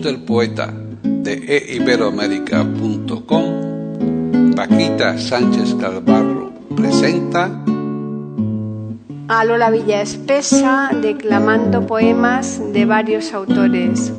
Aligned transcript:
Del 0.00 0.20
poeta 0.20 0.72
de 1.02 1.74
eiberoamérica.com, 1.74 4.54
Paquita 4.54 5.18
Sánchez 5.18 5.74
Calvarro 5.74 6.52
presenta 6.74 7.50
a 9.28 9.44
Lola 9.44 9.70
Villa 9.70 10.02
Espesa 10.02 10.90
declamando 11.00 11.86
poemas 11.86 12.60
de 12.72 12.84
varios 12.84 13.32
autores. 13.32 14.12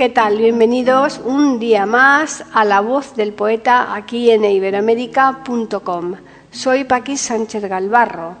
¿Qué 0.00 0.08
tal? 0.08 0.38
Bienvenidos 0.38 1.20
un 1.22 1.58
día 1.58 1.84
más 1.84 2.42
a 2.54 2.64
La 2.64 2.80
Voz 2.80 3.14
del 3.16 3.34
Poeta 3.34 3.94
aquí 3.94 4.30
en 4.30 4.46
iberoamérica.com. 4.46 6.14
Soy 6.50 6.84
Paqui 6.84 7.18
Sánchez 7.18 7.66
Galvarro. 7.66 8.36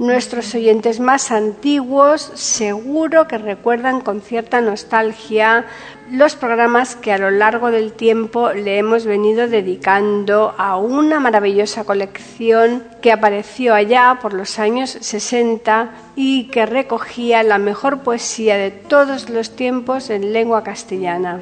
Nuestros 0.00 0.54
oyentes 0.54 0.98
más 0.98 1.30
antiguos 1.30 2.22
seguro 2.34 3.28
que 3.28 3.36
recuerdan 3.36 4.00
con 4.00 4.22
cierta 4.22 4.62
nostalgia 4.62 5.66
los 6.10 6.36
programas 6.36 6.96
que 6.96 7.12
a 7.12 7.18
lo 7.18 7.30
largo 7.30 7.70
del 7.70 7.92
tiempo 7.92 8.50
le 8.54 8.78
hemos 8.78 9.04
venido 9.04 9.46
dedicando 9.46 10.54
a 10.56 10.78
una 10.78 11.20
maravillosa 11.20 11.84
colección 11.84 12.82
que 13.02 13.12
apareció 13.12 13.74
allá 13.74 14.20
por 14.22 14.32
los 14.32 14.58
años 14.58 14.88
60 14.98 15.90
y 16.16 16.44
que 16.44 16.64
recogía 16.64 17.42
la 17.42 17.58
mejor 17.58 17.98
poesía 17.98 18.56
de 18.56 18.70
todos 18.70 19.28
los 19.28 19.54
tiempos 19.54 20.08
en 20.08 20.32
lengua 20.32 20.64
castellana. 20.64 21.40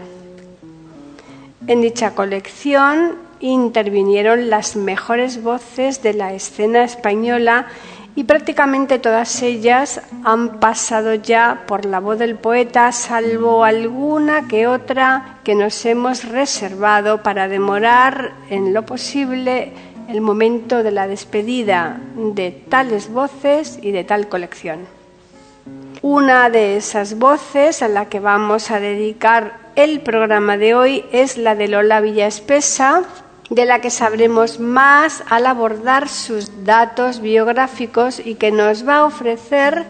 En 1.68 1.80
dicha 1.80 2.16
colección 2.16 3.18
intervinieron 3.38 4.50
las 4.50 4.74
mejores 4.74 5.44
voces 5.44 6.02
de 6.02 6.12
la 6.12 6.32
escena 6.32 6.82
española 6.82 7.68
y 8.18 8.24
prácticamente 8.24 8.98
todas 8.98 9.44
ellas 9.44 10.00
han 10.24 10.58
pasado 10.58 11.14
ya 11.14 11.62
por 11.68 11.84
la 11.84 12.00
voz 12.00 12.18
del 12.18 12.34
poeta, 12.34 12.90
salvo 12.90 13.62
alguna 13.62 14.48
que 14.48 14.66
otra 14.66 15.38
que 15.44 15.54
nos 15.54 15.86
hemos 15.86 16.24
reservado 16.24 17.22
para 17.22 17.46
demorar 17.46 18.32
en 18.50 18.74
lo 18.74 18.84
posible 18.84 19.72
el 20.08 20.20
momento 20.20 20.82
de 20.82 20.90
la 20.90 21.06
despedida 21.06 22.00
de 22.16 22.50
tales 22.50 23.08
voces 23.08 23.78
y 23.82 23.92
de 23.92 24.02
tal 24.02 24.28
colección. 24.28 24.80
Una 26.02 26.50
de 26.50 26.76
esas 26.76 27.20
voces 27.20 27.82
a 27.82 27.88
la 27.88 28.06
que 28.06 28.18
vamos 28.18 28.72
a 28.72 28.80
dedicar 28.80 29.60
el 29.76 30.00
programa 30.00 30.56
de 30.56 30.74
hoy 30.74 31.04
es 31.12 31.38
la 31.38 31.54
de 31.54 31.68
Lola 31.68 32.00
Villaespesa, 32.00 33.04
de 33.50 33.64
la 33.64 33.81
que 33.81 33.91
sabremos 33.91 34.60
más 34.60 35.22
al 35.28 35.47
abordar 35.47 36.09
sus 36.09 36.64
datos 36.64 37.20
biográficos 37.20 38.20
y 38.25 38.34
que 38.34 38.50
nos 38.50 38.86
va 38.86 38.98
a 38.98 39.04
ofrecer 39.04 39.86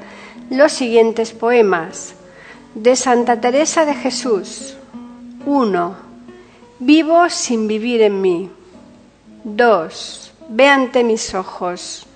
los 0.50 0.72
siguientes 0.72 1.32
poemas. 1.32 2.14
De 2.74 2.94
Santa 2.94 3.40
Teresa 3.40 3.84
de 3.84 3.94
Jesús. 3.94 4.76
1. 5.44 5.96
Vivo 6.78 7.28
sin 7.28 7.66
vivir 7.66 8.02
en 8.02 8.20
mí. 8.20 8.50
2. 9.42 10.32
Ve 10.50 10.68
ante 10.68 11.02
mis 11.02 11.34
ojos. 11.34 12.06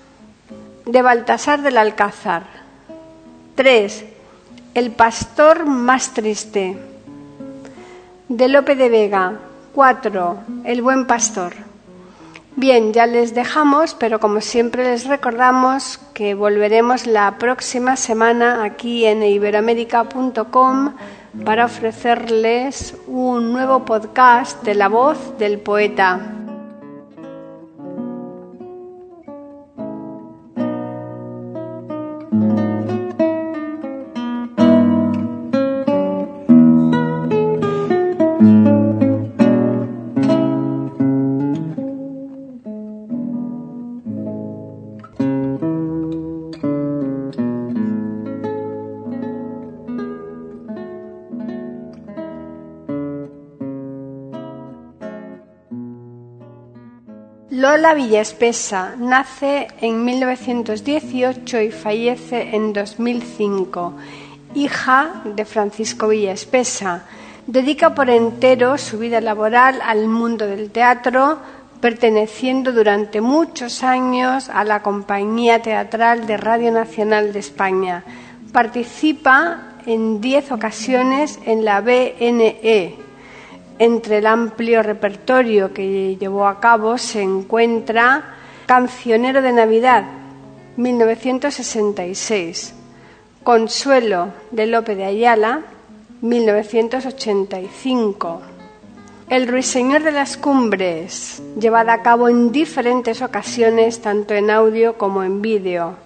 De 0.86 1.02
Baltasar 1.02 1.62
del 1.62 1.78
Alcázar. 1.78 2.44
3. 3.56 4.04
El 4.74 4.92
pastor 4.92 5.66
más 5.66 6.14
triste. 6.14 6.76
De 8.28 8.48
Lope 8.48 8.76
de 8.76 8.88
Vega. 8.88 9.38
4. 9.72 10.36
El 10.64 10.82
buen 10.82 11.06
pastor. 11.06 11.52
Bien, 12.54 12.92
ya 12.92 13.06
les 13.06 13.34
dejamos, 13.34 13.94
pero 13.94 14.20
como 14.20 14.42
siempre 14.42 14.84
les 14.84 15.06
recordamos 15.06 15.98
que 16.12 16.34
volveremos 16.34 17.06
la 17.06 17.38
próxima 17.38 17.96
semana 17.96 18.62
aquí 18.62 19.06
en 19.06 19.22
iberoamérica.com 19.22 20.92
para 21.46 21.64
ofrecerles 21.64 22.94
un 23.06 23.52
nuevo 23.52 23.86
podcast 23.86 24.62
de 24.64 24.74
la 24.74 24.88
voz 24.88 25.38
del 25.38 25.58
poeta. 25.60 26.20
Lola 57.82 57.94
Villaespesa 57.94 58.94
nace 58.96 59.66
en 59.80 60.04
1918 60.04 61.62
y 61.62 61.72
fallece 61.72 62.54
en 62.54 62.72
2005, 62.72 63.94
hija 64.54 65.22
de 65.24 65.44
Francisco 65.44 66.06
Villaespesa. 66.06 67.02
Dedica 67.44 67.92
por 67.92 68.08
entero 68.08 68.78
su 68.78 69.00
vida 69.00 69.20
laboral 69.20 69.80
al 69.84 70.06
mundo 70.06 70.46
del 70.46 70.70
teatro, 70.70 71.38
perteneciendo 71.80 72.70
durante 72.70 73.20
muchos 73.20 73.82
años 73.82 74.48
a 74.48 74.62
la 74.62 74.80
Compañía 74.80 75.60
Teatral 75.60 76.28
de 76.28 76.36
Radio 76.36 76.70
Nacional 76.70 77.32
de 77.32 77.40
España. 77.40 78.04
Participa 78.52 79.72
en 79.86 80.20
diez 80.20 80.52
ocasiones 80.52 81.40
en 81.46 81.64
la 81.64 81.80
BNE, 81.80 83.01
entre 83.78 84.18
el 84.18 84.26
amplio 84.26 84.82
repertorio 84.82 85.72
que 85.72 86.16
llevó 86.16 86.46
a 86.46 86.60
cabo 86.60 86.98
se 86.98 87.22
encuentra 87.22 88.36
Cancionero 88.66 89.40
de 89.42 89.52
Navidad, 89.52 90.04
1966, 90.76 92.74
Consuelo 93.42 94.28
de 94.50 94.66
Lope 94.66 94.94
de 94.94 95.04
Ayala, 95.04 95.62
1985, 96.20 98.42
El 99.28 99.48
Ruiseñor 99.48 100.04
de 100.04 100.12
las 100.12 100.36
Cumbres, 100.36 101.42
llevada 101.58 101.94
a 101.94 102.02
cabo 102.02 102.28
en 102.28 102.52
diferentes 102.52 103.22
ocasiones, 103.22 104.00
tanto 104.00 104.34
en 104.34 104.50
audio 104.50 104.96
como 104.96 105.24
en 105.24 105.42
vídeo, 105.42 105.96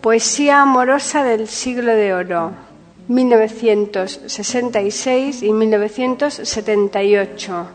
Poesía 0.00 0.62
amorosa 0.62 1.22
del 1.22 1.46
siglo 1.46 1.94
de 1.94 2.14
oro, 2.14 2.52
1966 3.12 5.42
y 5.42 5.52
1978. 5.52 7.66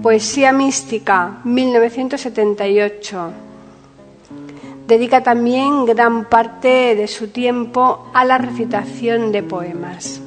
Poesía 0.00 0.52
mística, 0.52 1.40
1978. 1.44 3.32
Dedica 4.86 5.20
también 5.22 5.84
gran 5.84 6.28
parte 6.28 6.94
de 6.94 7.08
su 7.08 7.28
tiempo 7.28 8.10
a 8.14 8.24
la 8.24 8.38
recitación 8.38 9.32
de 9.32 9.42
poemas. 9.42 10.22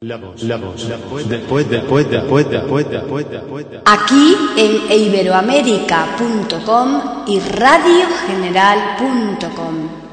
La 0.00 0.16
voz, 0.16 0.44
la 0.44 0.56
voz, 0.56 0.88
la 0.88 0.96
voz 0.96 1.28
del 1.28 1.40
poeta, 1.40 1.82
poeta, 1.82 2.22
poeta, 2.22 2.62
poeta, 2.62 3.02
poeta, 3.02 3.42
poeta. 3.42 3.82
Aquí 3.84 4.36
en 4.56 4.92
iberoamérica.com 4.92 7.00
y 7.26 7.40
radiogeneral.com. 7.40 10.07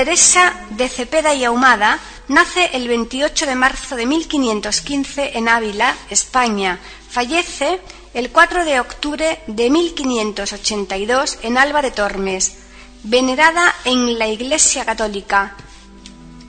Teresa 0.00 0.54
de 0.70 0.88
Cepeda 0.88 1.34
y 1.34 1.44
Ahumada 1.44 1.98
nace 2.28 2.70
el 2.72 2.88
28 2.88 3.44
de 3.44 3.54
marzo 3.54 3.96
de 3.96 4.06
1515 4.06 5.36
en 5.36 5.46
Ávila, 5.46 5.94
España. 6.08 6.80
Fallece 7.10 7.82
el 8.14 8.30
4 8.30 8.64
de 8.64 8.80
octubre 8.80 9.42
de 9.46 9.68
1582 9.68 11.40
en 11.42 11.58
Alba 11.58 11.82
de 11.82 11.90
Tormes, 11.90 12.54
venerada 13.02 13.74
en 13.84 14.18
la 14.18 14.26
Iglesia 14.28 14.86
Católica. 14.86 15.54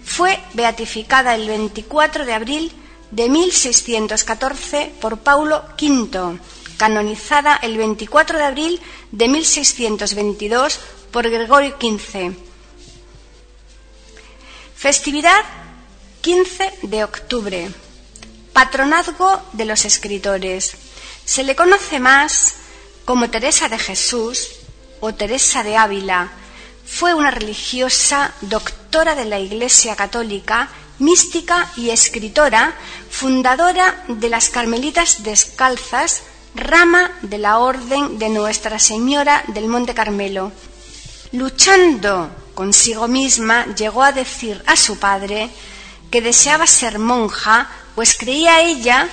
Fue 0.01 0.39
beatificada 0.53 1.36
el 1.36 1.45
24 1.45 2.24
de 2.24 2.33
abril 2.33 2.71
de 3.12 3.27
1614 3.27 4.94
por 5.01 5.18
Paulo 5.18 5.65
V, 5.77 6.39
canonizada 6.77 7.59
el 7.62 7.77
24 7.77 8.38
de 8.38 8.45
abril 8.45 8.81
de 9.12 9.27
1622 9.27 10.80
por 11.12 11.30
Gregorio 11.30 11.75
XV. 11.77 12.50
Festividad 14.81 15.44
15 16.22 16.80
de 16.81 17.04
octubre. 17.04 17.69
Patronazgo 18.51 19.39
de 19.54 19.66
los 19.66 19.86
escritores. 19.86 20.72
Se 21.24 21.44
le 21.44 21.56
conoce 21.56 22.00
más 22.00 22.56
como 23.06 23.30
Teresa 23.30 23.69
de 23.69 23.78
Jesús 23.78 24.48
o 25.00 25.13
Teresa 25.13 25.62
de 25.62 25.78
Ávila. 25.78 26.31
Fue 26.83 27.13
una 27.13 27.30
religiosa 27.30 28.33
doctora 28.42 29.13
de 29.13 29.25
la 29.25 29.38
Iglesia 29.38 29.95
Católica, 29.95 30.69
mística 30.98 31.72
y 31.77 31.92
escritora, 31.92 32.74
fundadora 33.07 34.04
de 34.07 34.30
las 34.30 34.50
Carmelitas 34.50 35.22
Descalzas, 35.22 36.24
rama 36.56 37.19
de 37.22 37.38
la 37.38 37.60
Orden 37.60 38.18
de 38.18 38.30
Nuestra 38.30 38.80
Señora 38.80 39.44
del 39.50 39.68
Monte 39.68 39.94
Carmelo. 39.94 40.51
Luchando 41.34 42.40
consigo 42.62 43.08
misma, 43.08 43.66
llegó 43.74 44.04
a 44.04 44.12
decir 44.12 44.62
a 44.68 44.75
su 44.75 45.00
padre 45.00 45.50
que 46.12 46.22
deseaba 46.22 46.68
ser 46.68 47.00
monja, 47.00 47.68
pues 47.96 48.16
creía 48.16 48.62
ella, 48.62 49.10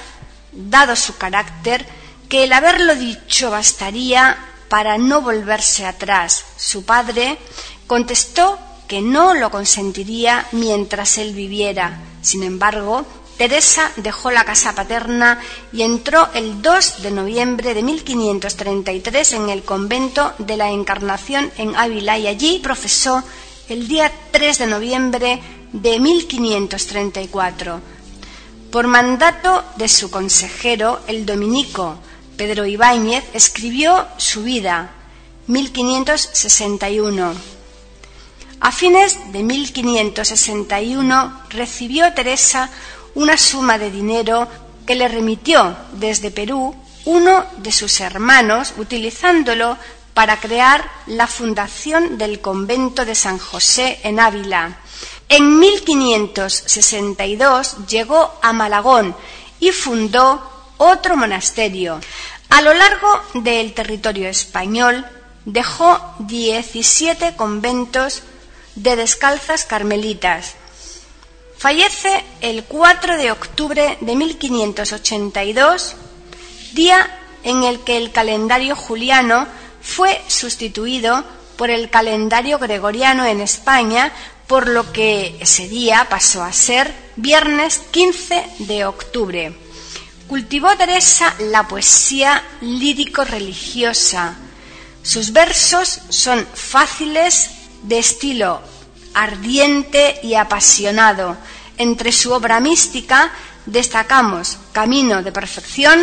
dado 0.52 0.94
su 0.94 1.16
carácter, 1.16 1.86
que 2.28 2.44
el 2.44 2.52
haberlo 2.52 2.94
dicho 2.94 3.50
bastaría 3.50 4.36
para 4.68 4.98
no 4.98 5.22
volverse 5.22 5.86
atrás. 5.86 6.44
Su 6.58 6.84
padre 6.84 7.38
contestó 7.86 8.58
que 8.86 9.00
no 9.00 9.32
lo 9.32 9.50
consentiría 9.50 10.46
mientras 10.52 11.16
él 11.16 11.32
viviera. 11.32 11.98
Sin 12.20 12.42
embargo, 12.42 13.06
Teresa 13.38 13.92
dejó 13.96 14.30
la 14.30 14.44
casa 14.44 14.74
paterna 14.74 15.40
y 15.72 15.82
entró 15.82 16.28
el 16.34 16.60
2 16.60 17.02
de 17.02 17.10
noviembre 17.12 17.72
de 17.72 17.82
1533 17.82 19.32
en 19.34 19.48
el 19.48 19.62
convento 19.62 20.34
de 20.38 20.56
la 20.56 20.70
Encarnación 20.70 21.50
en 21.56 21.76
Ávila 21.76 22.18
y 22.18 22.26
allí 22.26 22.58
profesó 22.60 23.22
el 23.68 23.88
día 23.88 24.12
3 24.32 24.58
de 24.58 24.66
noviembre 24.66 25.40
de 25.72 26.00
1534. 26.00 27.80
Por 28.72 28.86
mandato 28.88 29.64
de 29.76 29.88
su 29.88 30.10
consejero, 30.10 31.00
el 31.06 31.24
dominico 31.24 31.98
Pedro 32.38 32.64
Ibáñez, 32.66 33.24
escribió 33.34 34.06
su 34.16 34.44
vida, 34.44 34.92
1561. 35.48 37.34
A 38.60 38.72
fines 38.72 39.32
de 39.32 39.42
1561 39.42 41.42
recibió 41.50 42.14
Teresa 42.14 42.70
una 43.14 43.36
suma 43.36 43.78
de 43.78 43.90
dinero 43.90 44.48
que 44.86 44.94
le 44.94 45.08
remitió 45.08 45.76
desde 45.92 46.30
Perú 46.30 46.74
uno 47.04 47.44
de 47.58 47.70
sus 47.72 48.00
hermanos, 48.00 48.72
utilizándolo 48.76 49.76
para 50.14 50.40
crear 50.40 50.90
la 51.06 51.26
fundación 51.26 52.16
del 52.18 52.40
convento 52.40 53.04
de 53.04 53.14
San 53.14 53.38
José 53.38 54.00
en 54.02 54.18
Ávila. 54.20 54.78
En 55.28 55.58
1562 55.58 57.86
llegó 57.86 58.38
a 58.42 58.52
Malagón 58.52 59.16
y 59.60 59.72
fundó 59.72 60.42
otro 60.78 61.16
monasterio. 61.16 62.00
A 62.48 62.62
lo 62.62 62.72
largo 62.74 63.08
del 63.34 63.74
territorio 63.74 64.28
español 64.28 65.04
dejó 65.44 66.00
17 66.20 67.36
conventos 67.36 68.22
de 68.74 68.96
descalzas 68.96 69.64
carmelitas, 69.64 70.54
Fallece 71.58 72.24
el 72.40 72.62
4 72.62 73.16
de 73.16 73.32
octubre 73.32 73.98
de 74.00 74.14
1582, 74.14 75.96
día 76.72 77.18
en 77.42 77.64
el 77.64 77.80
que 77.80 77.96
el 77.96 78.12
calendario 78.12 78.76
juliano 78.76 79.48
fue 79.82 80.22
sustituido 80.28 81.24
por 81.56 81.70
el 81.70 81.90
calendario 81.90 82.60
gregoriano 82.60 83.24
en 83.24 83.40
España, 83.40 84.12
por 84.46 84.68
lo 84.68 84.92
que 84.92 85.36
ese 85.40 85.68
día 85.68 86.06
pasó 86.08 86.44
a 86.44 86.52
ser 86.52 86.94
viernes 87.16 87.80
15 87.90 88.50
de 88.60 88.84
octubre. 88.84 89.52
Cultivó 90.28 90.76
Teresa 90.76 91.34
la 91.40 91.66
poesía 91.66 92.40
lírico-religiosa. 92.60 94.36
Sus 95.02 95.32
versos 95.32 96.02
son 96.08 96.46
fáciles, 96.54 97.50
de 97.82 97.98
estilo 97.98 98.77
ardiente 99.14 100.20
y 100.22 100.34
apasionado. 100.34 101.36
Entre 101.76 102.12
su 102.12 102.32
obra 102.32 102.60
mística 102.60 103.32
destacamos 103.66 104.58
Camino 104.72 105.22
de 105.22 105.32
Perfección, 105.32 106.00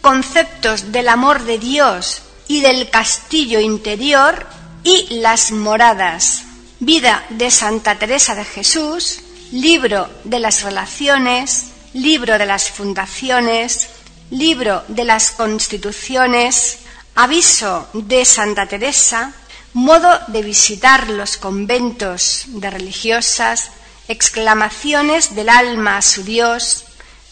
conceptos 0.00 0.92
del 0.92 1.08
amor 1.08 1.42
de 1.42 1.58
Dios 1.58 2.22
y 2.46 2.60
del 2.60 2.90
castillo 2.90 3.60
interior 3.60 4.46
y 4.84 5.20
las 5.20 5.50
moradas. 5.50 6.44
Vida 6.80 7.24
de 7.30 7.50
Santa 7.50 7.96
Teresa 7.96 8.34
de 8.34 8.44
Jesús, 8.44 9.20
libro 9.52 10.08
de 10.24 10.38
las 10.38 10.62
relaciones, 10.62 11.72
libro 11.94 12.38
de 12.38 12.46
las 12.46 12.70
fundaciones, 12.70 13.88
libro 14.30 14.84
de 14.88 15.04
las 15.04 15.32
constituciones, 15.32 16.78
aviso 17.14 17.88
de 17.94 18.24
Santa 18.24 18.66
Teresa, 18.66 19.32
modo 19.72 20.18
de 20.28 20.42
visitar 20.42 21.08
los 21.10 21.36
conventos 21.36 22.44
de 22.46 22.70
religiosas, 22.70 23.70
exclamaciones 24.08 25.34
del 25.34 25.48
alma 25.48 25.98
a 25.98 26.02
su 26.02 26.24
Dios, 26.24 26.84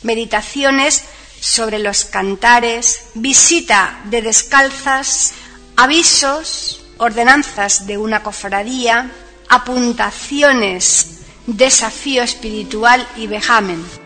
meditaciones 0.03 1.05
sobre 1.41 1.79
los 1.79 2.05
cantares, 2.05 3.09
visita 3.15 4.01
de 4.05 4.23
descalzas, 4.23 5.33
avisos, 5.77 6.83
ordenanzas 6.99 7.87
de 7.87 7.99
una 7.99 8.23
cofradía, 8.23 9.11
apuntaciones, 9.49 11.21
desafío 11.47 12.23
espiritual 12.23 13.07
y 13.17 13.27
vejamen. 13.27 14.06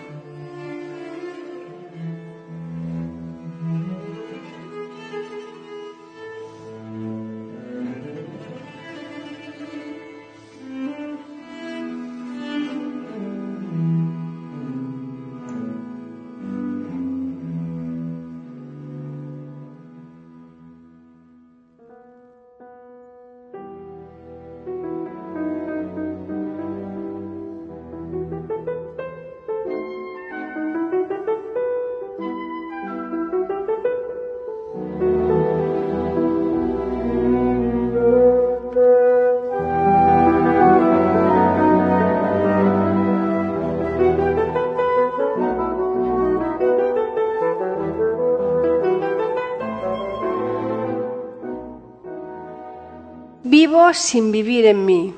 Vivo 53.60 53.92
sin 53.92 54.32
vivir 54.32 54.64
en 54.64 54.86
mí. 54.86 55.14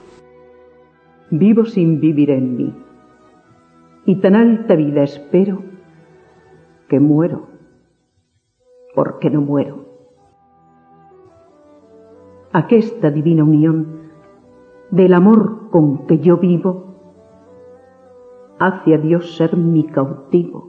Vivo 1.31 1.65
sin 1.65 2.01
vivir 2.01 2.29
en 2.31 2.57
mí. 2.57 2.75
Y 4.05 4.17
tan 4.17 4.35
alta 4.35 4.75
vida 4.75 5.05
espero 5.05 5.63
que 6.89 6.99
muero 6.99 7.47
porque 8.97 9.31
no 9.31 9.43
muero. 9.43 9.87
Aquesta 12.53 13.13
divina 13.13 13.45
unión 13.45 14.11
del 14.91 15.15
amor 15.15 15.71
con 15.71 16.09
que 16.09 16.19
yo 16.19 16.39
vivo 16.39 16.97
hace 18.59 18.97
a 18.97 18.99
Dios 18.99 19.37
ser 19.37 19.57
mi 19.57 19.87
cautivo 19.87 20.69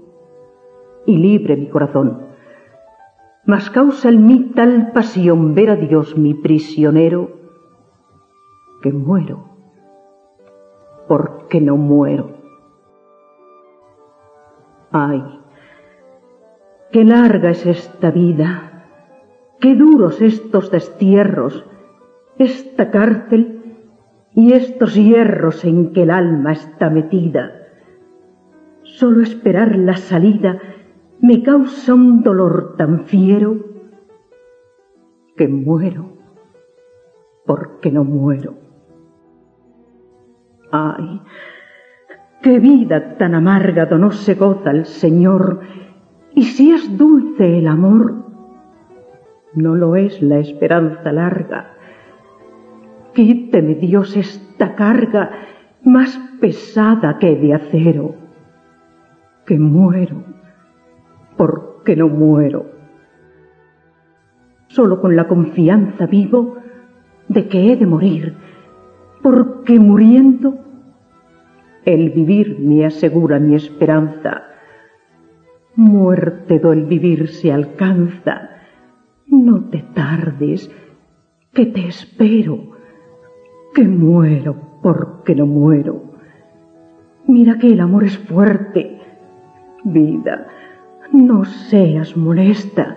y 1.08 1.18
libre 1.18 1.58
mi 1.58 1.70
corazón. 1.70 2.27
Mas 3.48 3.72
causa 3.72 4.10
en 4.10 4.27
mí 4.27 4.51
tal 4.53 4.92
pasión 4.92 5.56
ver 5.56 5.72
a 5.72 5.75
Dios 5.75 6.15
mi 6.15 6.36
prisionero 6.36 7.42
que 8.83 8.91
muero 8.91 9.45
porque 11.07 11.61
no 11.61 11.77
muero. 11.77 12.31
Ay, 14.91 15.23
qué 16.91 17.03
larga 17.05 17.51
es 17.51 17.65
esta 17.65 18.11
vida, 18.11 18.89
qué 19.59 19.75
duros 19.75 20.21
estos 20.21 20.69
destierros, 20.69 21.65
esta 22.37 22.91
cárcel 22.91 23.77
y 24.35 24.51
estos 24.51 24.95
hierros 24.95 25.63
en 25.63 25.93
que 25.93 26.03
el 26.03 26.11
alma 26.11 26.51
está 26.51 26.89
metida. 26.89 27.51
Solo 28.83 29.21
esperar 29.21 29.77
la 29.77 29.95
salida 29.95 30.59
me 31.21 31.41
causa 31.41 31.93
un 31.93 32.21
dolor 32.21 32.75
tan 32.75 33.05
fiero 33.05 33.55
que 35.37 35.47
muero 35.47 36.09
porque 37.45 37.91
no 37.91 38.03
muero. 38.03 38.62
Ay, 40.75 41.22
qué 42.42 42.58
vida 42.58 43.15
tan 43.20 43.36
amarga 43.36 43.86
no 43.86 44.10
se 44.10 44.34
goza 44.34 44.72
el 44.72 44.86
Señor, 44.86 45.60
y 46.34 46.46
si 46.46 46.72
es 46.72 46.98
dulce 46.98 47.60
el 47.60 47.68
amor, 47.68 48.15
no 49.53 49.75
lo 49.75 49.96
es 49.96 50.20
la 50.20 50.39
esperanza 50.39 51.12
larga. 51.12 51.75
Quíteme 53.13 53.75
Dios 53.75 54.18
esta 54.18 54.74
carga 54.74 55.30
más 55.84 56.18
pesada 56.42 57.20
que 57.20 57.36
de 57.36 57.53
acero, 57.53 58.15
que 59.46 59.60
muero 59.60 60.34
porque 61.38 61.96
no 61.96 62.08
muero. 62.10 62.65
Solo 64.68 65.01
con 65.01 65.15
la 65.15 65.27
confianza 65.27 66.08
vivo 66.08 66.56
de 67.27 67.48
que 67.48 67.72
he 67.72 67.75
de 67.75 67.86
morir, 67.86 68.36
porque 69.22 69.80
muriendo 69.80 70.62
el 71.85 72.11
vivir 72.11 72.59
me 72.59 72.85
asegura 72.85 73.39
mi 73.39 73.55
esperanza. 73.55 74.43
Muerte 75.75 76.59
do 76.59 76.71
el 76.71 76.85
vivir 76.85 77.27
se 77.27 77.51
alcanza. 77.51 78.49
No 79.27 79.65
te 79.69 79.83
tardes, 79.93 80.71
que 81.53 81.65
te 81.65 81.87
espero, 81.87 82.71
que 83.73 83.83
muero 83.83 84.79
porque 84.81 85.35
no 85.35 85.45
muero. 85.45 86.13
Mira 87.27 87.57
que 87.57 87.67
el 87.67 87.79
amor 87.79 88.03
es 88.03 88.17
fuerte. 88.17 88.99
Vida, 89.83 90.47
no 91.11 91.45
seas 91.45 92.15
molesta. 92.15 92.95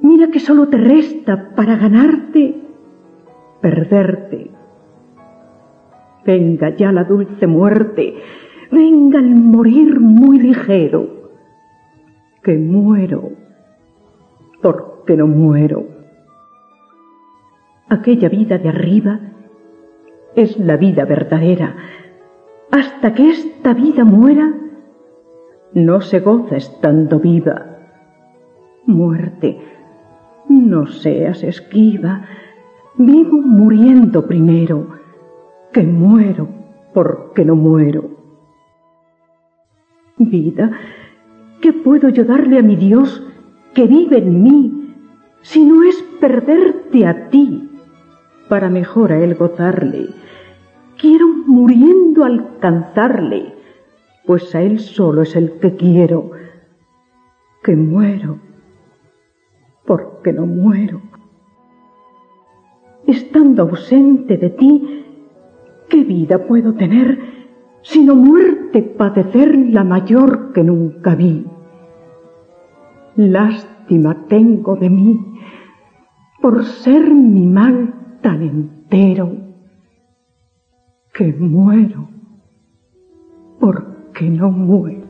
Mira 0.00 0.28
que 0.28 0.40
solo 0.40 0.68
te 0.68 0.76
resta 0.76 1.54
para 1.54 1.76
ganarte, 1.76 2.56
perderte 3.60 4.51
Venga 6.24 6.70
ya 6.76 6.92
la 6.92 7.04
dulce 7.04 7.46
muerte, 7.46 8.14
venga 8.70 9.18
el 9.18 9.34
morir 9.34 9.98
muy 9.98 10.38
ligero, 10.38 11.30
que 12.42 12.56
muero, 12.56 13.30
porque 14.62 15.16
no 15.16 15.26
muero. 15.26 15.86
Aquella 17.88 18.28
vida 18.28 18.58
de 18.58 18.68
arriba 18.68 19.20
es 20.36 20.58
la 20.58 20.76
vida 20.76 21.04
verdadera. 21.04 21.76
Hasta 22.70 23.14
que 23.14 23.30
esta 23.30 23.74
vida 23.74 24.04
muera, 24.04 24.54
no 25.74 26.00
se 26.00 26.20
goza 26.20 26.56
estando 26.56 27.18
viva. 27.18 27.66
Muerte, 28.86 29.58
no 30.48 30.86
seas 30.86 31.42
esquiva, 31.42 32.26
vivo 32.96 33.38
muriendo 33.38 34.26
primero 34.26 35.01
que 35.72 35.82
muero 35.82 36.48
porque 36.92 37.44
no 37.44 37.56
muero. 37.56 38.10
Vida, 40.18 40.70
¿qué 41.60 41.72
puedo 41.72 42.08
yo 42.08 42.24
darle 42.24 42.58
a 42.58 42.62
mi 42.62 42.76
Dios 42.76 43.26
que 43.74 43.86
vive 43.86 44.18
en 44.18 44.42
mí 44.42 44.94
si 45.40 45.64
no 45.64 45.82
es 45.82 46.02
perderte 46.20 47.06
a 47.06 47.30
ti 47.30 47.70
para 48.48 48.68
mejor 48.68 49.12
a 49.12 49.18
Él 49.18 49.34
gozarle? 49.34 50.10
Quiero 50.98 51.26
muriendo 51.46 52.24
alcanzarle, 52.24 53.54
pues 54.26 54.54
a 54.54 54.62
Él 54.62 54.78
solo 54.78 55.22
es 55.22 55.34
el 55.34 55.58
que 55.58 55.74
quiero, 55.74 56.30
que 57.62 57.74
muero 57.74 58.38
porque 59.86 60.32
no 60.32 60.46
muero. 60.46 61.02
Estando 63.06 63.62
ausente 63.62 64.36
de 64.36 64.50
ti, 64.50 65.04
¿Qué 65.92 66.04
vida 66.04 66.46
puedo 66.46 66.72
tener 66.72 67.18
sino 67.82 68.14
muerte 68.14 68.80
padecer 68.80 69.54
la 69.54 69.84
mayor 69.84 70.54
que 70.54 70.64
nunca 70.64 71.14
vi? 71.14 71.44
Lástima 73.16 74.26
tengo 74.26 74.76
de 74.76 74.88
mí 74.88 75.20
por 76.40 76.64
ser 76.64 77.12
mi 77.12 77.46
mal 77.46 78.18
tan 78.22 78.40
entero 78.40 79.36
que 81.12 81.30
muero 81.34 82.08
porque 83.60 84.30
no 84.30 84.50
muero. 84.50 85.01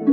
Ve 0.00 0.06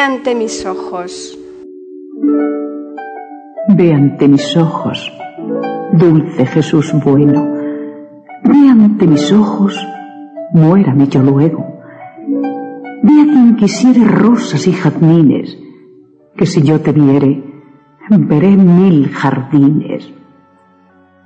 ante 0.00 0.34
mis 0.34 0.66
ojos. 0.66 1.38
Ve 3.76 3.92
ante 3.92 4.28
mis 4.28 4.56
ojos, 4.56 5.12
dulce 5.92 6.46
Jesús 6.46 6.92
bueno. 7.04 7.55
Ante 8.96 9.08
mis 9.08 9.30
ojos, 9.30 9.86
muérame 10.54 11.06
yo 11.08 11.22
luego. 11.22 11.66
Ve 13.02 13.20
a 13.20 13.24
quien 13.24 13.54
quisiere 13.56 14.02
rosas 14.02 14.66
y 14.66 14.72
jazmines, 14.72 15.58
que 16.34 16.46
si 16.46 16.62
yo 16.62 16.80
te 16.80 16.92
viere, 16.92 17.44
veré 18.08 18.56
mil 18.56 19.10
jardines. 19.10 20.10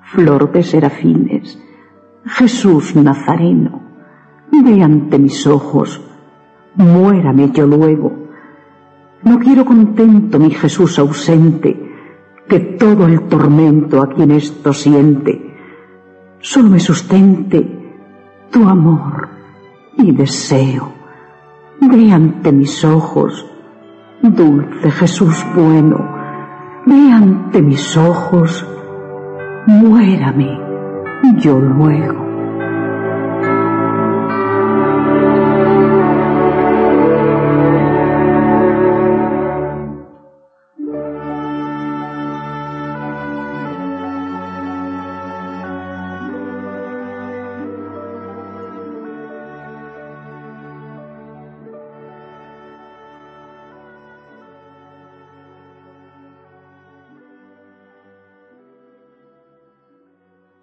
Flor 0.03 0.50
de 0.50 0.65
serafines, 0.65 1.62
Jesús 2.25 2.97
Nazareno, 2.97 3.83
ve 4.50 4.83
ante 4.83 5.21
mis 5.21 5.47
ojos, 5.47 6.03
muérame 6.75 7.53
yo 7.53 7.69
luego 7.69 8.11
no 9.23 9.39
quiero 9.39 9.65
contento 9.65 10.41
mi 10.41 10.50
Jesús 10.50 10.99
ausente, 10.99 11.79
que 12.49 12.59
todo 12.59 13.07
el 13.07 13.29
tormento 13.29 14.03
a 14.03 14.09
quien 14.09 14.33
esto 14.33 14.73
siente, 14.73 15.50
solo 16.40 16.70
me 16.70 16.80
sustente 16.80 17.80
tu 18.50 18.68
amor 18.68 19.28
y 19.97 20.12
deseo. 20.12 20.92
Ve 21.80 22.12
ante 22.12 22.52
mis 22.52 22.85
ojos, 22.85 23.47
Dulce 24.23 24.90
Jesús 24.90 25.47
bueno, 25.54 25.99
ve 26.85 27.11
ante 27.12 27.62
mis 27.62 27.97
ojos, 27.97 28.66
muérame 29.66 30.59
yo 31.38 31.59
luego. 31.59 32.30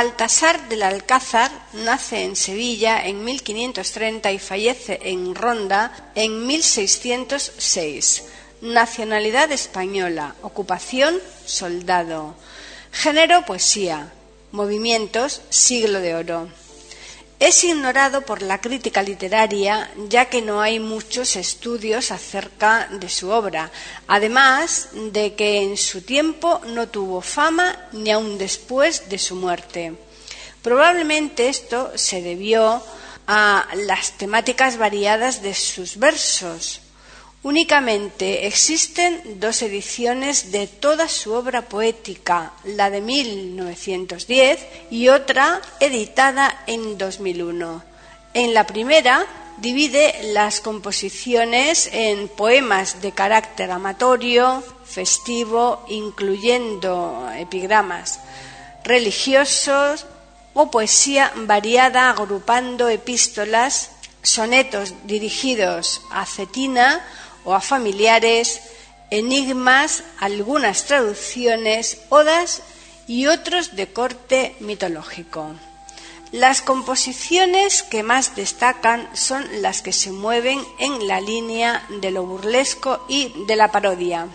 Baltasar 0.00 0.66
del 0.70 0.82
Alcázar 0.82 1.50
nace 1.74 2.24
en 2.24 2.34
Sevilla 2.34 3.06
en 3.06 3.22
1530 3.22 4.32
y 4.32 4.38
fallece 4.38 4.98
en 5.02 5.34
Ronda 5.34 5.92
en 6.14 6.46
1606. 6.46 8.24
Nacionalidad 8.62 9.52
española, 9.52 10.36
ocupación 10.40 11.16
soldado. 11.44 12.34
Género 12.92 13.44
poesía. 13.44 14.10
Movimientos 14.52 15.42
siglo 15.50 16.00
de 16.00 16.14
oro. 16.14 16.48
Es 17.40 17.64
ignorado 17.64 18.20
por 18.20 18.42
la 18.42 18.60
crítica 18.60 19.02
literaria 19.02 19.90
ya 20.10 20.26
que 20.26 20.42
no 20.42 20.60
hay 20.60 20.78
muchos 20.78 21.36
estudios 21.36 22.10
acerca 22.10 22.86
de 22.92 23.08
su 23.08 23.30
obra, 23.30 23.70
además 24.06 24.90
de 24.92 25.34
que 25.34 25.62
en 25.62 25.78
su 25.78 26.02
tiempo 26.02 26.60
no 26.66 26.90
tuvo 26.90 27.22
fama 27.22 27.88
ni 27.92 28.10
aun 28.10 28.36
después 28.36 29.08
de 29.08 29.18
su 29.18 29.36
muerte. 29.36 29.94
Probablemente 30.60 31.48
esto 31.48 31.90
se 31.94 32.20
debió 32.20 32.84
a 33.26 33.66
las 33.86 34.18
temáticas 34.18 34.76
variadas 34.76 35.40
de 35.40 35.54
sus 35.54 35.96
versos, 35.96 36.82
Únicamente 37.42 38.46
existen 38.46 39.40
dos 39.40 39.62
ediciones 39.62 40.52
de 40.52 40.66
toda 40.66 41.08
su 41.08 41.32
obra 41.32 41.62
poética, 41.62 42.52
la 42.64 42.90
de 42.90 43.00
1910 43.00 44.66
y 44.90 45.08
otra 45.08 45.62
editada 45.80 46.64
en 46.66 46.98
2001. 46.98 47.82
En 48.34 48.52
la 48.52 48.66
primera 48.66 49.26
divide 49.56 50.32
las 50.34 50.60
composiciones 50.60 51.88
en 51.92 52.28
poemas 52.28 53.00
de 53.00 53.12
carácter 53.12 53.70
amatorio, 53.70 54.62
festivo, 54.84 55.86
incluyendo 55.88 57.26
epigramas, 57.34 58.20
religiosos 58.84 60.04
o 60.52 60.70
poesía 60.70 61.32
variada 61.36 62.10
agrupando 62.10 62.90
epístolas, 62.90 63.92
sonetos 64.22 64.92
dirigidos 65.04 66.02
a 66.10 66.26
Cetina, 66.26 67.02
o 67.50 67.54
a 67.54 67.60
familiares, 67.60 68.60
enigmas, 69.10 70.04
algunas 70.20 70.84
traducciones, 70.84 71.98
odas 72.08 72.62
y 73.08 73.26
otros 73.26 73.74
de 73.74 73.92
corte 73.92 74.54
mitológico. 74.60 75.50
Las 76.30 76.62
composiciones 76.62 77.82
que 77.82 78.04
más 78.04 78.36
destacan 78.36 79.08
son 79.14 79.44
las 79.62 79.82
que 79.82 79.92
se 79.92 80.12
mueven 80.12 80.64
en 80.78 81.08
la 81.08 81.20
línea 81.20 81.84
de 82.00 82.12
lo 82.12 82.22
burlesco 82.22 83.04
y 83.08 83.32
de 83.48 83.56
la 83.56 83.72
parodia. 83.72 84.28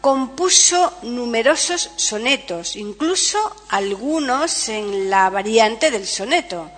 Compuso 0.00 0.92
numerosos 1.02 1.90
sonetos, 1.96 2.76
incluso 2.76 3.38
algunos 3.68 4.68
en 4.68 5.10
la 5.10 5.28
variante 5.28 5.90
del 5.90 6.06
soneto. 6.06 6.70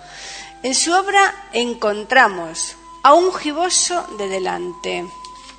En 0.63 0.73
su 0.73 0.91
obra 0.91 1.49
encontramos 1.53 2.77
a 3.03 3.13
un 3.13 3.31
giboso 3.31 4.07
de 4.17 4.27
delante, 4.27 5.05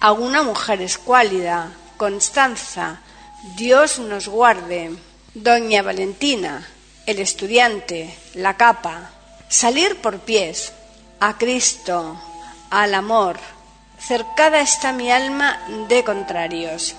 a 0.00 0.12
una 0.12 0.42
mujer 0.42 0.82
escuálida, 0.82 1.72
Constanza, 1.96 3.00
Dios 3.56 3.98
nos 3.98 4.28
guarde, 4.28 4.96
Doña 5.34 5.82
Valentina, 5.82 6.66
el 7.06 7.18
estudiante, 7.18 8.16
la 8.34 8.56
capa, 8.56 9.10
salir 9.48 10.00
por 10.00 10.18
pies, 10.20 10.72
a 11.20 11.38
Cristo, 11.38 12.20
al 12.70 12.94
amor, 12.94 13.38
cercada 13.98 14.60
está 14.60 14.92
mi 14.92 15.10
alma 15.10 15.58
de 15.88 16.04
contrarios. 16.04 16.94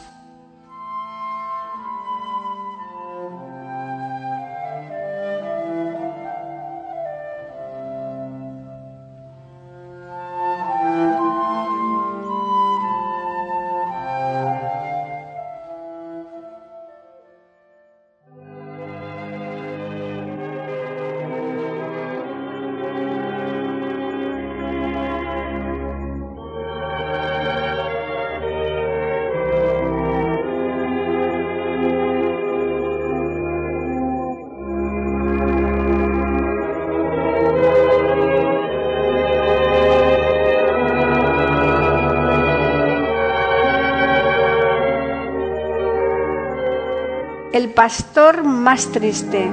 El 47.58 47.70
pastor 47.70 48.44
más 48.44 48.92
triste. 48.92 49.50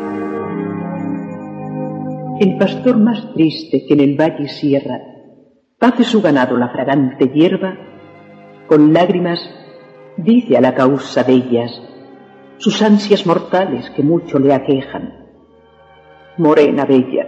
El 2.39 2.59
pastor 2.59 2.99
más 2.99 3.33
triste 3.33 3.87
que 3.89 3.95
en 3.95 4.01
el 4.01 4.21
valle 4.21 4.45
y 4.45 4.49
sierra 4.49 5.01
hace 5.81 6.05
su 6.05 6.21
ganado 6.21 6.55
la 6.59 6.69
fragante 6.69 7.29
hierba, 7.29 7.79
con 8.67 8.93
lágrimas 8.93 9.41
dice 10.19 10.55
a 10.59 10.61
la 10.61 10.75
causa 10.75 11.23
de 11.23 11.33
ellas 11.33 11.71
sus 12.59 12.83
ansias 12.83 13.25
mortales 13.25 13.89
que 13.97 14.03
mucho 14.03 14.39
le 14.39 14.53
aquejan. 14.53 15.25
Morena 16.37 16.85
bella, 16.85 17.27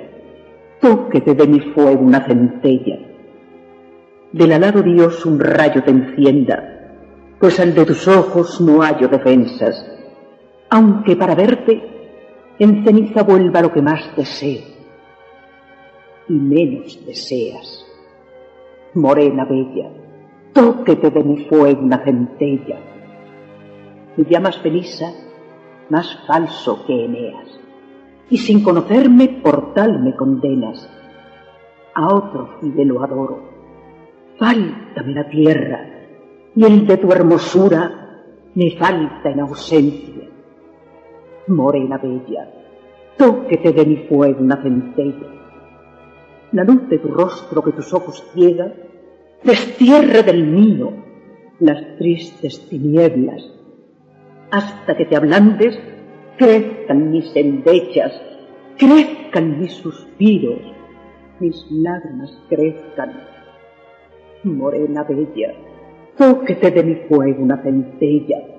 tóquete 0.82 1.34
de 1.34 1.46
mi 1.46 1.60
fuego 1.72 2.02
una 2.02 2.22
centella, 2.26 2.98
del 4.30 4.52
alado 4.52 4.82
Dios 4.82 5.24
un 5.24 5.40
rayo 5.40 5.82
te 5.82 5.90
encienda, 5.90 6.92
pues 7.40 7.60
al 7.60 7.74
de 7.74 7.86
tus 7.86 8.06
ojos 8.06 8.60
no 8.60 8.82
hallo 8.82 9.08
defensas 9.08 9.95
aunque 10.70 11.16
para 11.16 11.34
verte 11.34 11.82
en 12.58 12.84
ceniza 12.84 13.22
vuelva 13.22 13.60
lo 13.60 13.72
que 13.72 13.82
más 13.82 14.14
deseo. 14.16 14.62
Y 16.28 16.32
menos 16.32 17.04
deseas. 17.06 17.84
Morena 18.94 19.44
bella, 19.44 19.90
tóquete 20.52 21.10
de 21.10 21.22
mi 21.22 21.44
fuego 21.44 21.82
una 21.82 22.02
centella, 22.02 22.78
ya 24.16 24.40
más 24.40 24.58
Felisa, 24.58 25.12
más 25.90 26.18
falso 26.26 26.84
que 26.86 27.04
Eneas, 27.04 27.60
y 28.30 28.38
sin 28.38 28.62
conocerme 28.62 29.28
por 29.42 29.74
tal 29.74 30.02
me 30.02 30.16
condenas. 30.16 30.88
A 31.94 32.14
otro 32.14 32.58
lo 32.62 33.04
adoro, 33.04 33.42
fáltame 34.38 35.12
la 35.12 35.28
tierra, 35.28 35.90
y 36.54 36.64
el 36.64 36.86
de 36.86 36.96
tu 36.96 37.12
hermosura 37.12 38.22
me 38.54 38.70
falta 38.78 39.30
en 39.30 39.40
ausencia 39.40 40.15
morena 41.48 41.98
bella, 41.98 42.48
tóquete 43.16 43.72
de 43.72 43.86
mi 43.86 43.96
fuego 44.08 44.40
una 44.40 44.62
centella. 44.62 45.28
La 46.52 46.64
luz 46.64 46.88
de 46.88 46.98
tu 46.98 47.08
rostro 47.08 47.62
que 47.62 47.72
tus 47.72 47.92
ojos 47.92 48.24
ciega, 48.32 48.72
destierre 49.42 50.22
del 50.22 50.46
mío 50.46 50.92
las 51.58 51.96
tristes 51.96 52.68
tinieblas, 52.68 53.50
hasta 54.50 54.96
que 54.96 55.06
te 55.06 55.16
ablandes, 55.16 55.78
crezcan 56.36 57.10
mis 57.10 57.34
endechas, 57.34 58.12
crezcan 58.76 59.60
mis 59.60 59.72
suspiros, 59.72 60.60
mis 61.40 61.66
lágrimas 61.70 62.38
crezcan. 62.48 63.12
Morena 64.44 65.02
bella, 65.04 65.54
tóquete 66.16 66.70
de 66.70 66.82
mi 66.82 66.94
fuego 67.08 67.42
una 67.42 67.62
centella, 67.62 68.55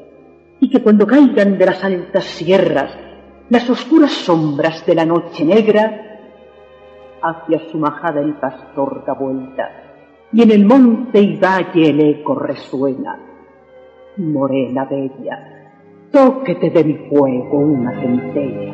y 0.59 0.69
que 0.69 0.81
cuando 0.81 1.05
caigan 1.05 1.57
de 1.57 1.65
las 1.65 1.83
altas 1.83 2.25
sierras 2.25 3.07
las 3.49 3.69
oscuras 3.69 4.11
sombras 4.11 4.85
de 4.85 4.95
la 4.95 5.05
noche 5.05 5.45
negra, 5.45 6.19
hacia 7.21 7.59
su 7.71 7.77
majada 7.77 8.19
el 8.19 8.33
pastor 8.35 9.03
da 9.05 9.13
vuelta, 9.13 9.71
y 10.33 10.41
en 10.41 10.51
el 10.51 10.65
monte 10.65 11.21
y 11.21 11.37
valle 11.37 11.89
el 11.89 11.99
eco 12.01 12.35
resuena. 12.35 13.17
Morena 14.17 14.85
bella, 14.85 15.71
tóquete 16.11 16.69
de 16.71 16.83
mi 16.83 16.93
fuego 17.09 17.57
una 17.57 17.91
centella. 18.01 18.73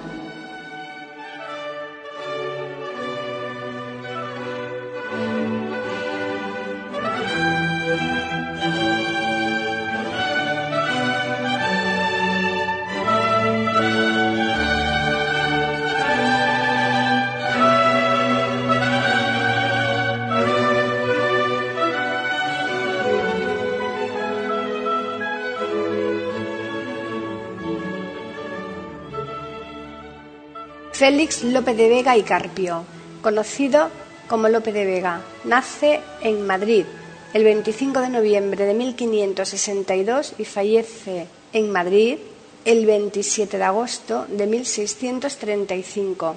Félix 30.91 31.43
López 31.43 31.77
de 31.77 31.89
Vega 31.89 32.15
y 32.17 32.23
Carpio, 32.23 32.83
conocido 33.21 33.89
como 34.27 34.49
Lope 34.49 34.71
de 34.71 34.85
Vega, 34.85 35.21
nace 35.45 35.99
en 36.21 36.45
Madrid 36.45 36.85
el 37.33 37.43
25 37.43 38.01
de 38.01 38.09
noviembre 38.09 38.65
de 38.65 38.73
1562 38.73 40.33
y 40.37 40.45
fallece 40.45 41.27
en 41.53 41.71
Madrid 41.71 42.17
el 42.65 42.85
27 42.85 43.57
de 43.57 43.63
agosto 43.63 44.25
de 44.29 44.45
1635. 44.47 46.35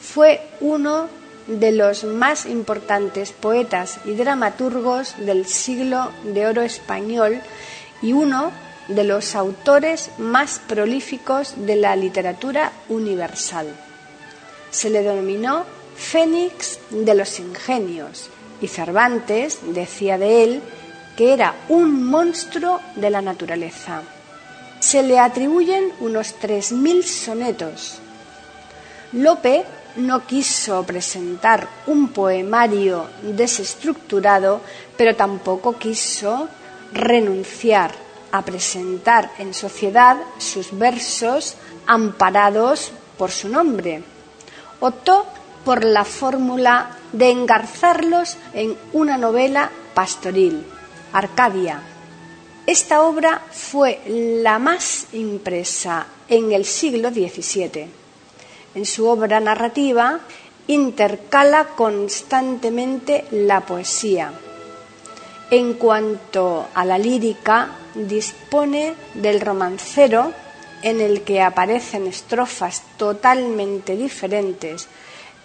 Fue 0.00 0.40
uno 0.60 1.08
de 1.46 1.72
los 1.72 2.04
más 2.04 2.46
importantes 2.46 3.32
poetas 3.32 3.98
y 4.04 4.12
dramaturgos 4.14 5.14
del 5.18 5.46
siglo 5.46 6.10
de 6.24 6.46
oro 6.46 6.62
español 6.62 7.40
y 8.02 8.12
uno 8.12 8.50
de 8.90 9.04
los 9.04 9.34
autores 9.34 10.10
más 10.18 10.60
prolíficos 10.66 11.54
de 11.56 11.76
la 11.76 11.96
literatura 11.96 12.72
universal. 12.88 13.68
Se 14.70 14.90
le 14.90 15.02
denominó 15.02 15.64
Fénix 15.96 16.78
de 16.90 17.14
los 17.14 17.38
Ingenios 17.38 18.30
y 18.60 18.68
Cervantes 18.68 19.60
decía 19.62 20.18
de 20.18 20.44
él 20.44 20.62
que 21.16 21.32
era 21.32 21.54
un 21.68 22.04
monstruo 22.04 22.80
de 22.96 23.10
la 23.10 23.22
naturaleza. 23.22 24.02
Se 24.80 25.02
le 25.02 25.18
atribuyen 25.18 25.92
unos 26.00 26.34
3.000 26.40 27.02
sonetos. 27.02 27.98
Lope 29.12 29.64
no 29.96 30.26
quiso 30.26 30.84
presentar 30.84 31.68
un 31.86 32.08
poemario 32.08 33.08
desestructurado, 33.22 34.60
pero 34.96 35.14
tampoco 35.16 35.76
quiso 35.76 36.48
renunciar 36.92 38.09
a 38.32 38.42
presentar 38.42 39.32
en 39.38 39.54
sociedad 39.54 40.16
sus 40.38 40.76
versos 40.76 41.56
amparados 41.86 42.92
por 43.18 43.30
su 43.30 43.48
nombre. 43.48 44.02
Optó 44.80 45.26
por 45.64 45.84
la 45.84 46.04
fórmula 46.04 46.96
de 47.12 47.30
engarzarlos 47.30 48.36
en 48.54 48.76
una 48.92 49.18
novela 49.18 49.70
pastoril, 49.94 50.64
Arcadia. 51.12 51.82
Esta 52.66 53.02
obra 53.02 53.42
fue 53.50 54.00
la 54.06 54.58
más 54.58 55.08
impresa 55.12 56.06
en 56.28 56.52
el 56.52 56.64
siglo 56.64 57.10
XVII. 57.10 57.88
En 58.74 58.86
su 58.86 59.06
obra 59.06 59.40
narrativa 59.40 60.20
intercala 60.68 61.68
constantemente 61.74 63.24
la 63.32 63.60
poesía. 63.60 64.32
En 65.50 65.74
cuanto 65.74 66.68
a 66.72 66.84
la 66.84 66.96
lírica, 66.96 67.70
dispone 67.94 68.94
del 69.14 69.40
romancero 69.40 70.32
en 70.82 71.00
el 71.00 71.22
que 71.22 71.42
aparecen 71.42 72.06
estrofas 72.06 72.82
totalmente 72.96 73.96
diferentes. 73.96 74.88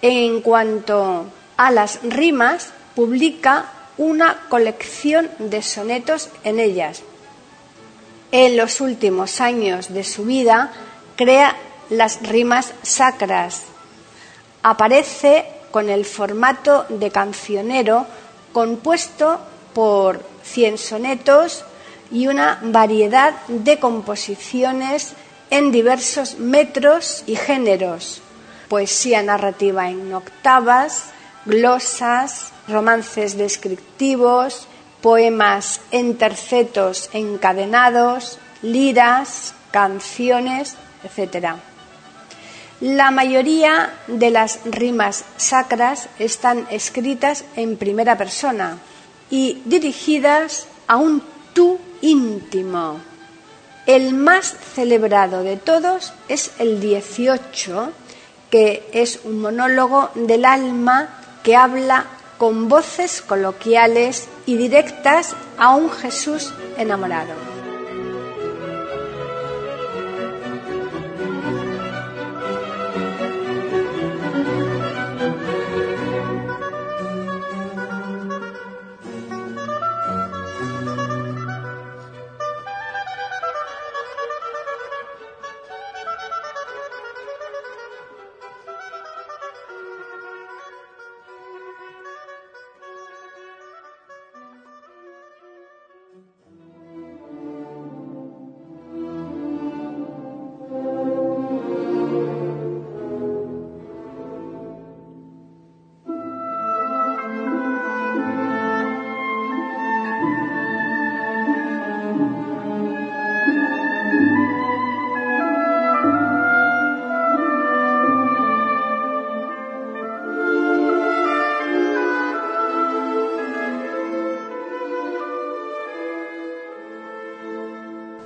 En 0.02 0.42
cuanto 0.42 1.26
a 1.58 1.72
las 1.72 2.00
rimas, 2.04 2.70
publica 2.96 3.66
una 3.98 4.48
colección 4.50 5.30
de 5.40 5.62
sonetos 5.62 6.30
en 6.44 6.60
ellas. 6.60 7.02
En 8.32 8.58
los 8.58 8.82
últimos 8.82 9.40
años 9.42 9.94
de 9.94 10.04
su 10.04 10.26
vida 10.26 10.72
crea 11.16 11.56
las 11.90 12.22
rimas 12.22 12.74
sacras. 12.82 13.64
Aparece 14.64 15.46
con 15.72 15.90
el 15.90 16.06
formato 16.06 16.86
de 16.90 17.12
cancionero 17.12 18.06
compuesto 18.52 19.40
por 19.74 20.24
cien 20.44 20.78
sonetos 20.78 21.66
y 22.12 22.28
una 22.28 22.60
variedad 22.62 23.34
de 23.48 23.80
composiciones 23.80 25.14
en 25.50 25.72
diversos 25.72 26.40
metros 26.40 27.24
y 27.28 27.36
géneros, 27.36 28.22
poesía 28.68 29.22
narrativa 29.24 29.90
en 29.90 30.14
octavas, 30.14 31.12
glosas, 31.46 32.52
romances 32.68 33.38
descriptivos, 33.38 34.68
poemas 35.02 35.82
en 35.92 36.18
tercetos 36.18 37.10
encadenados, 37.14 38.40
liras, 38.62 39.54
canciones, 39.72 40.76
etc. 41.04 41.56
La 42.82 43.12
mayoría 43.12 43.94
de 44.08 44.32
las 44.32 44.60
rimas 44.66 45.24
sacras 45.38 46.10
están 46.20 46.68
escritas 46.72 47.46
en 47.56 47.78
primera 47.78 48.18
persona 48.18 48.80
y 49.30 49.62
dirigidas 49.66 50.68
a 50.88 50.98
un 50.98 51.24
tú 51.54 51.80
íntimo. 52.06 53.00
El 53.88 54.14
más 54.14 54.56
celebrado 54.76 55.44
de 55.44 55.58
todos 55.58 56.14
es 56.28 56.52
el 56.60 56.80
18, 56.80 57.92
que 58.50 58.88
es 58.94 59.22
un 59.24 59.42
monólogo 59.42 60.12
del 60.14 60.46
alma 60.46 61.10
que 61.44 61.56
habla 61.56 62.06
con 62.38 62.70
voces 62.70 63.22
coloquiales 63.22 64.28
y 64.46 64.56
directas 64.58 65.36
a 65.58 65.76
un 65.76 65.90
Jesús 65.90 66.54
enamorado. 66.78 67.55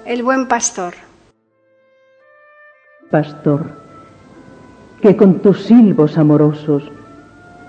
El 0.10 0.24
buen 0.24 0.48
pastor. 0.48 0.96
Pastor, 3.12 3.68
que 5.04 5.16
con 5.16 5.36
tus 5.36 5.66
silbos 5.66 6.18
amorosos 6.18 6.82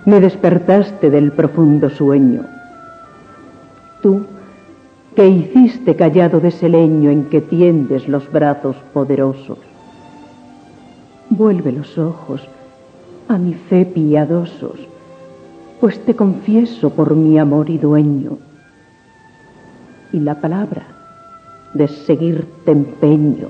me 0.07 0.20
despertaste 0.20 1.11
del 1.11 1.33
profundo 1.33 1.90
sueño. 1.90 2.46
Tú, 4.03 4.24
que 5.14 5.29
hiciste 5.29 5.96
callado 5.96 6.40
de 6.40 6.48
ese 6.48 6.70
leño 6.70 7.11
en 7.11 7.26
que 7.26 7.42
tiendes 7.42 8.09
los 8.09 8.33
brazos 8.33 8.76
poderosos. 8.94 9.59
Vuelve 11.29 11.72
los 11.72 11.98
ojos 11.98 12.48
a 13.29 13.37
mi 13.37 13.53
fe 13.53 13.85
piadosos, 13.85 14.81
pues 15.79 16.03
te 16.07 16.16
confieso 16.16 16.88
por 16.88 17.14
mi 17.14 17.38
amor 17.38 17.68
y 17.68 17.76
dueño. 17.76 18.38
Y 20.14 20.20
la 20.20 20.40
palabra 20.40 20.99
de 21.74 21.88
seguirte 21.88 22.72
empeño, 22.72 23.48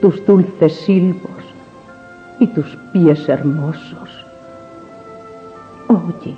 tus 0.00 0.24
dulces 0.26 0.72
silbos 0.72 1.44
y 2.38 2.46
tus 2.48 2.76
pies 2.92 3.28
hermosos. 3.28 4.08
Oye, 5.88 6.34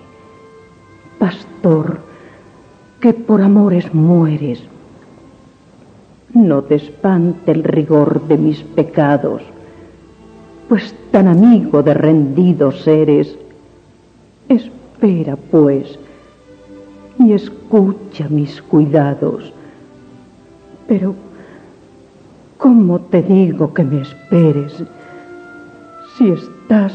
pastor, 1.19 2.01
que 3.01 3.13
por 3.13 3.43
amores 3.43 3.93
mueres, 3.95 4.63
no 6.35 6.63
te 6.63 6.77
espante 6.77 7.53
el 7.53 7.63
rigor 7.63 8.27
de 8.27 8.39
mis 8.39 8.63
pecados, 8.63 9.43
pues 10.69 10.95
tan 11.11 11.29
amigo 11.29 11.83
de 11.83 11.93
rendidos 11.93 12.87
eres. 12.87 13.37
Espera, 14.49 15.37
pues, 15.37 15.99
y 17.19 17.33
escucha 17.33 18.29
mis 18.31 18.63
cuidados. 18.63 19.53
Pero, 20.93 21.15
¿cómo 22.59 23.01
te 23.01 23.23
digo 23.23 23.73
que 23.73 23.83
me 23.83 24.03
esperes 24.03 24.85
si 26.19 26.29
estás 26.33 26.93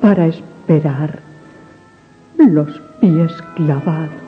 para 0.00 0.26
esperar 0.26 1.20
los 2.36 2.80
pies 3.00 3.30
clavados? 3.54 4.27